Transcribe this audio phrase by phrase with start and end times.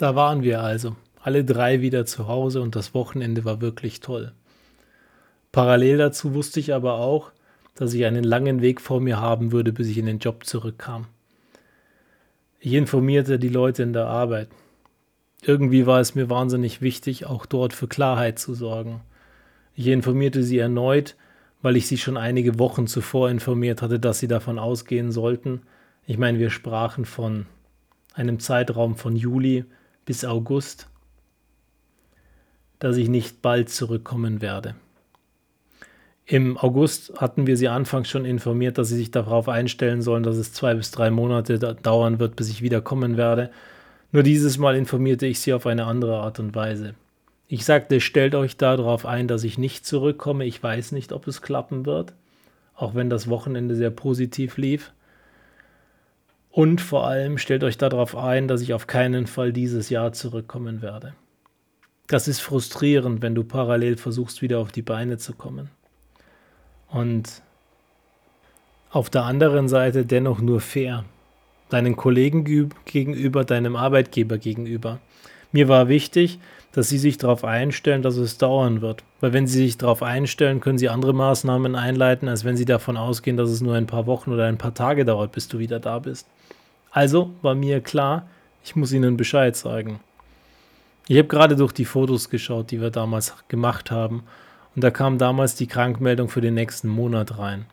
[0.00, 4.32] Da waren wir also, alle drei wieder zu Hause und das Wochenende war wirklich toll.
[5.52, 7.32] Parallel dazu wusste ich aber auch,
[7.74, 11.04] dass ich einen langen Weg vor mir haben würde, bis ich in den Job zurückkam.
[12.60, 14.48] Ich informierte die Leute in der Arbeit.
[15.42, 19.02] Irgendwie war es mir wahnsinnig wichtig, auch dort für Klarheit zu sorgen.
[19.74, 21.14] Ich informierte sie erneut,
[21.60, 25.60] weil ich sie schon einige Wochen zuvor informiert hatte, dass sie davon ausgehen sollten.
[26.06, 27.44] Ich meine, wir sprachen von
[28.14, 29.66] einem Zeitraum von Juli
[30.10, 30.88] bis August,
[32.80, 34.74] dass ich nicht bald zurückkommen werde.
[36.26, 40.34] Im August hatten wir sie anfangs schon informiert, dass sie sich darauf einstellen sollen, dass
[40.34, 43.52] es zwei bis drei Monate dauern wird, bis ich wiederkommen werde.
[44.10, 46.94] Nur dieses Mal informierte ich sie auf eine andere Art und Weise.
[47.46, 50.44] Ich sagte, stellt euch darauf ein, dass ich nicht zurückkomme.
[50.44, 52.14] Ich weiß nicht, ob es klappen wird,
[52.74, 54.90] auch wenn das Wochenende sehr positiv lief.
[56.50, 60.82] Und vor allem stellt euch darauf ein, dass ich auf keinen Fall dieses Jahr zurückkommen
[60.82, 61.14] werde.
[62.08, 65.70] Das ist frustrierend, wenn du parallel versuchst, wieder auf die Beine zu kommen.
[66.88, 67.42] Und
[68.90, 71.04] auf der anderen Seite dennoch nur fair.
[71.68, 74.98] Deinen Kollegen gegenüber, deinem Arbeitgeber gegenüber.
[75.52, 76.40] Mir war wichtig,
[76.72, 79.04] dass sie sich darauf einstellen, dass es dauern wird.
[79.20, 82.96] Weil wenn sie sich darauf einstellen, können sie andere Maßnahmen einleiten, als wenn sie davon
[82.96, 85.78] ausgehen, dass es nur ein paar Wochen oder ein paar Tage dauert, bis du wieder
[85.78, 86.26] da bist.
[86.90, 88.28] Also war mir klar,
[88.64, 90.00] ich muss ihnen Bescheid sagen.
[91.08, 94.22] Ich habe gerade durch die Fotos geschaut, die wir damals gemacht haben.
[94.74, 97.66] Und da kam damals die Krankmeldung für den nächsten Monat rein.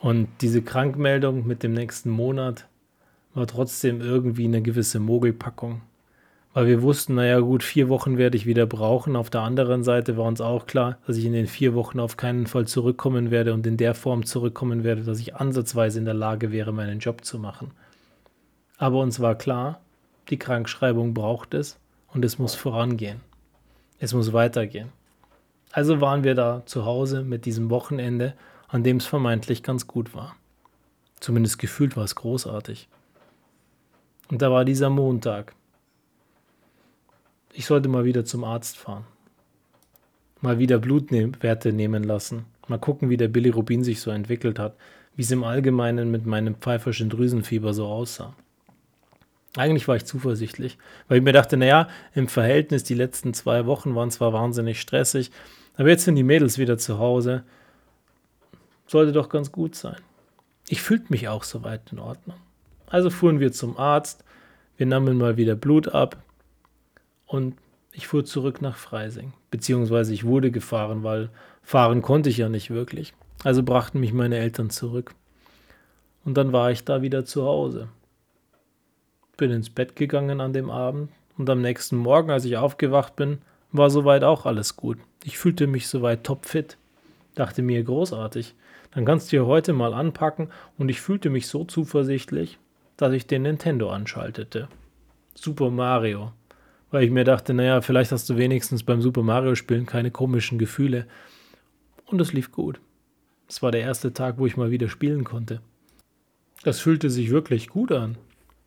[0.00, 2.66] Und diese Krankmeldung mit dem nächsten Monat
[3.34, 5.82] war trotzdem irgendwie eine gewisse Mogelpackung.
[6.54, 9.14] Weil wir wussten, naja gut, vier Wochen werde ich wieder brauchen.
[9.14, 12.16] Auf der anderen Seite war uns auch klar, dass ich in den vier Wochen auf
[12.16, 16.14] keinen Fall zurückkommen werde und in der Form zurückkommen werde, dass ich ansatzweise in der
[16.14, 17.72] Lage wäre, meinen Job zu machen.
[18.78, 19.80] Aber uns war klar,
[20.28, 21.78] die Krankschreibung braucht es
[22.12, 23.20] und es muss vorangehen.
[23.98, 24.92] Es muss weitergehen.
[25.72, 28.34] Also waren wir da zu Hause mit diesem Wochenende,
[28.68, 30.36] an dem es vermeintlich ganz gut war.
[31.20, 32.88] Zumindest gefühlt war es großartig.
[34.28, 35.54] Und da war dieser Montag.
[37.52, 39.04] Ich sollte mal wieder zum Arzt fahren.
[40.40, 42.44] Mal wieder Blutwerte nehmen lassen.
[42.68, 44.76] Mal gucken, wie der Bilirubin sich so entwickelt hat.
[45.14, 48.34] Wie es im Allgemeinen mit meinem pfeiferschen Drüsenfieber so aussah.
[49.56, 50.76] Eigentlich war ich zuversichtlich,
[51.08, 55.30] weil ich mir dachte, naja, im Verhältnis, die letzten zwei Wochen waren zwar wahnsinnig stressig,
[55.76, 57.42] aber jetzt sind die Mädels wieder zu Hause.
[58.86, 59.96] Sollte doch ganz gut sein.
[60.68, 62.36] Ich fühlte mich auch soweit in Ordnung.
[62.86, 64.24] Also fuhren wir zum Arzt,
[64.76, 66.22] wir nahmen mal wieder Blut ab
[67.26, 67.56] und
[67.92, 69.32] ich fuhr zurück nach Freising.
[69.50, 71.30] Beziehungsweise ich wurde gefahren, weil
[71.62, 73.14] fahren konnte ich ja nicht wirklich.
[73.42, 75.14] Also brachten mich meine Eltern zurück.
[76.24, 77.88] Und dann war ich da wieder zu Hause
[79.36, 83.38] bin ins Bett gegangen an dem Abend und am nächsten Morgen, als ich aufgewacht bin,
[83.72, 84.98] war soweit auch alles gut.
[85.24, 86.78] Ich fühlte mich soweit topfit.
[87.34, 88.54] Dachte mir großartig.
[88.92, 90.48] Dann kannst du hier heute mal anpacken
[90.78, 92.58] und ich fühlte mich so zuversichtlich,
[92.96, 94.68] dass ich den Nintendo anschaltete.
[95.34, 96.32] Super Mario.
[96.90, 100.58] Weil ich mir dachte, naja, vielleicht hast du wenigstens beim Super Mario Spielen keine komischen
[100.58, 101.06] Gefühle.
[102.06, 102.80] Und es lief gut.
[103.48, 105.60] Es war der erste Tag, wo ich mal wieder spielen konnte.
[106.62, 108.16] Das fühlte sich wirklich gut an.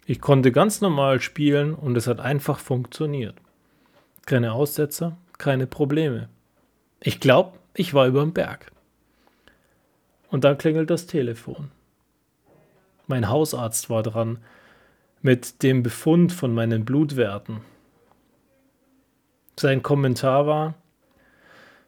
[0.10, 3.36] Ich konnte ganz normal spielen und es hat einfach funktioniert.
[4.26, 6.30] Keine Aussetzer, keine Probleme.
[7.00, 8.72] Ich glaube, ich war über dem Berg.
[10.32, 11.70] Und dann klingelt das Telefon.
[13.06, 14.40] Mein Hausarzt war dran
[15.22, 17.62] mit dem Befund von meinen Blutwerten.
[19.60, 20.74] Sein Kommentar war,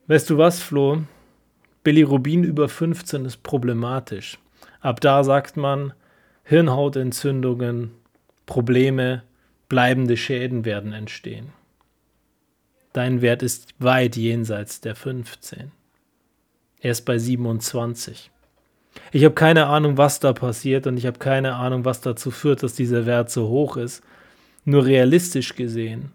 [0.06, 1.02] weißt du was, Flo,
[1.84, 4.38] Bilirubin über 15 ist problematisch.
[4.80, 5.94] Ab da sagt man
[6.44, 8.00] Hirnhautentzündungen,
[8.52, 9.24] Probleme,
[9.70, 11.54] bleibende Schäden werden entstehen.
[12.92, 15.72] Dein Wert ist weit jenseits der 15.
[16.82, 18.30] Er ist bei 27.
[19.14, 22.62] Ich habe keine Ahnung, was da passiert und ich habe keine Ahnung, was dazu führt,
[22.62, 24.04] dass dieser Wert so hoch ist.
[24.66, 26.12] Nur realistisch gesehen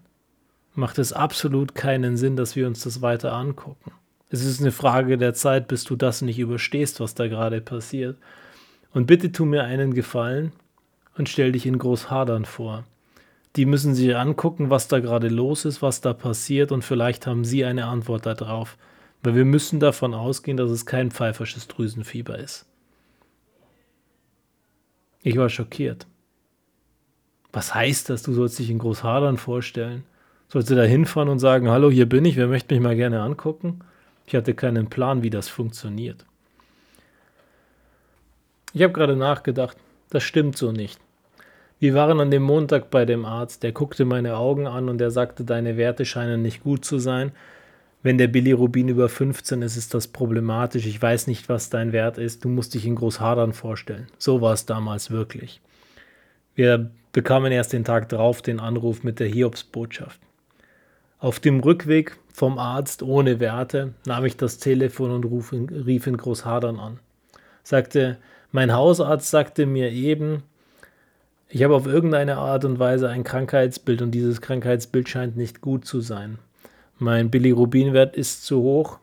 [0.75, 3.93] macht es absolut keinen Sinn, dass wir uns das weiter angucken.
[4.29, 8.15] Es ist eine Frage der Zeit, bis du das nicht überstehst, was da gerade passiert.
[8.93, 10.51] Und bitte tu mir einen Gefallen
[11.17, 12.83] und stell dich in Großhadern vor.
[13.55, 17.43] Die müssen sich angucken, was da gerade los ist, was da passiert und vielleicht haben
[17.43, 18.77] sie eine Antwort darauf.
[19.23, 22.65] Weil wir müssen davon ausgehen, dass es kein pfeifersches Drüsenfieber ist.
[25.23, 26.05] Ich war schockiert.
[27.51, 28.21] Was heißt das?
[28.21, 30.03] Du sollst dich in Großhadern vorstellen?
[30.49, 33.21] Sollst du da hinfahren und sagen, hallo, hier bin ich, wer möchte mich mal gerne
[33.21, 33.79] angucken?
[34.27, 36.25] Ich hatte keinen Plan, wie das funktioniert.
[38.73, 39.77] Ich habe gerade nachgedacht,
[40.09, 40.99] das stimmt so nicht.
[41.79, 45.11] Wir waren an dem Montag bei dem Arzt, der guckte meine Augen an und er
[45.11, 47.31] sagte, deine Werte scheinen nicht gut zu sein.
[48.01, 50.85] Wenn der Bilirubin über 15 ist, ist das problematisch.
[50.85, 52.43] Ich weiß nicht, was dein Wert ist.
[52.43, 54.07] Du musst dich in Großhadern vorstellen.
[54.17, 55.61] So war es damals wirklich.
[56.55, 60.19] Wir bekamen erst den Tag drauf den Anruf mit der Hiobsbotschaft.
[61.19, 66.79] Auf dem Rückweg vom Arzt ohne Werte nahm ich das Telefon und rief in Großhadern
[66.79, 66.99] an.
[67.63, 68.17] Sagte,
[68.51, 70.43] mein Hausarzt sagte mir eben,
[71.49, 75.85] ich habe auf irgendeine Art und Weise ein Krankheitsbild und dieses Krankheitsbild scheint nicht gut
[75.85, 76.39] zu sein.
[76.99, 78.99] Mein Bilirubinwert ist zu hoch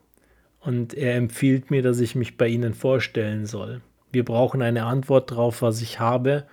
[0.61, 3.81] und er empfiehlt mir, dass ich mich bei Ihnen vorstellen soll.
[4.13, 6.45] Wir brauchen eine Antwort darauf, was ich habe.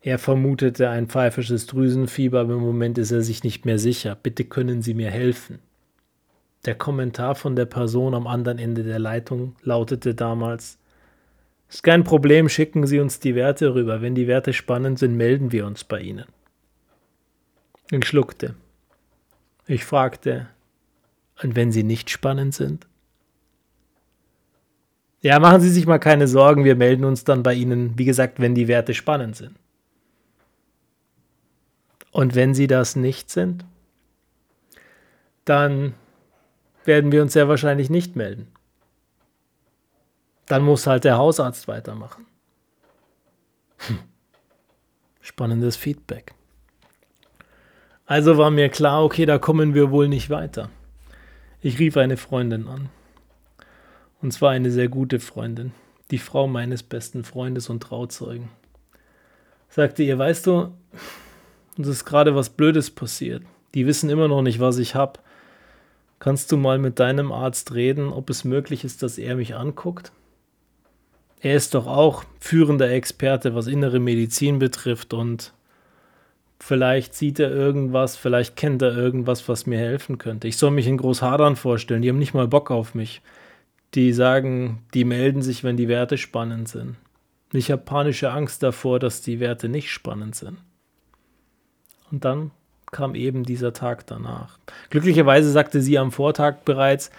[0.00, 4.16] Er vermutete ein pfeifisches Drüsenfieber, aber im Moment ist er sich nicht mehr sicher.
[4.20, 5.58] Bitte können Sie mir helfen.
[6.66, 10.78] Der Kommentar von der Person am anderen Ende der Leitung lautete damals,
[11.74, 14.00] ist kein Problem, schicken Sie uns die Werte rüber.
[14.00, 16.26] Wenn die Werte spannend sind, melden wir uns bei Ihnen.
[17.90, 18.54] Ich schluckte.
[19.66, 20.48] Ich fragte,
[21.42, 22.86] und wenn sie nicht spannend sind?
[25.20, 28.40] Ja, machen Sie sich mal keine Sorgen, wir melden uns dann bei Ihnen, wie gesagt,
[28.40, 29.56] wenn die Werte spannend sind.
[32.12, 33.64] Und wenn sie das nicht sind,
[35.44, 35.94] dann
[36.84, 38.54] werden wir uns sehr wahrscheinlich nicht melden
[40.46, 42.26] dann muss halt der Hausarzt weitermachen.
[43.78, 43.98] Hm.
[45.20, 46.34] Spannendes Feedback.
[48.06, 50.68] Also war mir klar, okay, da kommen wir wohl nicht weiter.
[51.62, 52.90] Ich rief eine Freundin an.
[54.20, 55.72] Und zwar eine sehr gute Freundin,
[56.10, 58.50] die Frau meines besten Freundes und Trauzeugen.
[59.70, 60.74] Sagte ihr, weißt du,
[61.76, 63.42] uns ist gerade was Blödes passiert.
[63.74, 65.20] Die wissen immer noch nicht, was ich habe.
[66.18, 70.12] Kannst du mal mit deinem Arzt reden, ob es möglich ist, dass er mich anguckt?
[71.44, 75.52] Er ist doch auch führender Experte, was innere Medizin betrifft und
[76.58, 80.48] vielleicht sieht er irgendwas, vielleicht kennt er irgendwas, was mir helfen könnte.
[80.48, 83.20] Ich soll mich in Großhadern vorstellen, die haben nicht mal Bock auf mich.
[83.92, 86.96] Die sagen, die melden sich, wenn die Werte spannend sind.
[87.52, 90.56] Ich habe panische Angst davor, dass die Werte nicht spannend sind.
[92.10, 92.52] Und dann
[92.90, 94.58] kam eben dieser Tag danach.
[94.88, 97.10] Glücklicherweise sagte sie am Vortag bereits,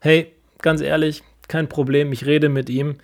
[0.00, 0.30] hey,
[0.60, 2.96] ganz ehrlich, kein Problem, ich rede mit ihm,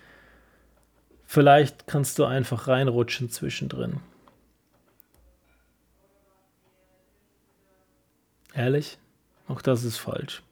[1.27, 4.01] Vielleicht kannst du einfach reinrutschen zwischendrin.
[8.55, 8.99] Ehrlich?
[9.49, 10.43] Auch das ist falsch.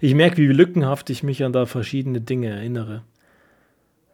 [0.00, 3.02] Ich merke, wie lückenhaft ich mich an da verschiedene Dinge erinnere.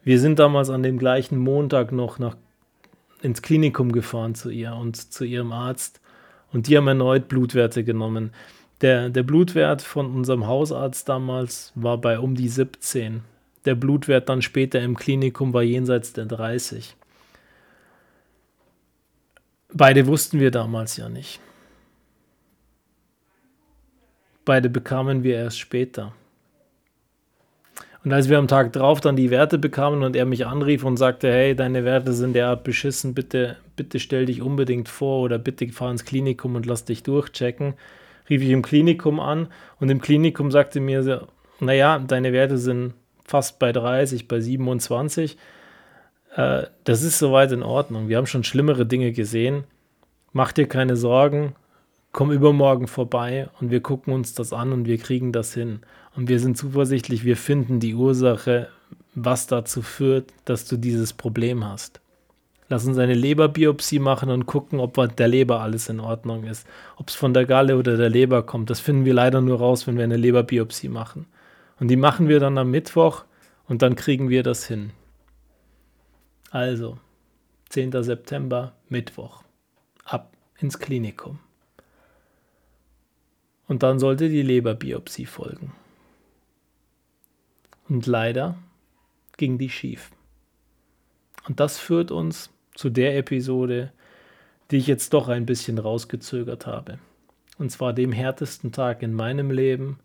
[0.03, 2.37] Wir sind damals an dem gleichen Montag noch nach,
[3.23, 6.01] ins Klinikum gefahren zu ihr und zu ihrem Arzt
[6.53, 8.33] und die haben erneut Blutwerte genommen.
[8.81, 13.23] Der, der Blutwert von unserem Hausarzt damals war bei um die 17.
[13.65, 16.97] Der Blutwert dann später im Klinikum war jenseits der 30.
[19.73, 21.41] Beide wussten wir damals ja nicht.
[24.45, 26.13] Beide bekamen wir erst später.
[28.03, 30.97] Und als wir am Tag drauf dann die Werte bekamen und er mich anrief und
[30.97, 35.69] sagte, hey, deine Werte sind derart beschissen, bitte, bitte stell dich unbedingt vor oder bitte
[35.69, 37.75] fahr ins Klinikum und lass dich durchchecken,
[38.31, 39.49] rief ich im Klinikum an
[39.81, 41.29] und im Klinikum sagte mir,
[41.61, 42.95] naja, deine Werte sind
[43.31, 45.37] fast bei 30, bei 27.
[46.35, 48.09] Äh, das ist soweit in Ordnung.
[48.09, 49.65] Wir haben schon schlimmere Dinge gesehen.
[50.33, 51.55] Mach dir keine Sorgen.
[52.13, 55.81] Komm übermorgen vorbei und wir gucken uns das an und wir kriegen das hin.
[56.17, 58.67] Und wir sind zuversichtlich, wir finden die Ursache,
[59.15, 62.01] was dazu führt, dass du dieses Problem hast.
[62.69, 66.67] Lass uns eine Leberbiopsie machen und gucken, ob der Leber alles in Ordnung ist.
[66.97, 69.87] Ob es von der Galle oder der Leber kommt, das finden wir leider nur raus,
[69.87, 71.27] wenn wir eine Leberbiopsie machen.
[71.81, 73.25] Und die machen wir dann am Mittwoch
[73.67, 74.93] und dann kriegen wir das hin.
[76.51, 76.99] Also,
[77.71, 78.03] 10.
[78.03, 79.43] September, Mittwoch.
[80.05, 81.39] Ab ins Klinikum.
[83.67, 85.73] Und dann sollte die Leberbiopsie folgen.
[87.89, 88.59] Und leider
[89.37, 90.11] ging die schief.
[91.47, 93.93] Und das führt uns zu der Episode,
[94.71, 96.99] die ich jetzt doch ein bisschen rausgezögert habe.
[97.59, 99.99] Und zwar dem härtesten Tag in meinem Leben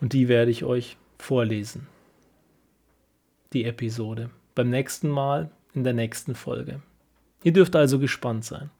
[0.00, 1.86] und die werde ich euch vorlesen.
[3.52, 4.30] Die Episode.
[4.54, 6.82] Beim nächsten Mal in der nächsten Folge.
[7.42, 8.70] Ihr dürft also gespannt sein.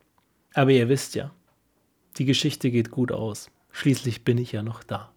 [0.55, 1.33] Aber ihr wisst ja,
[2.17, 3.51] die Geschichte geht gut aus.
[3.71, 5.13] Schließlich bin ich ja noch da.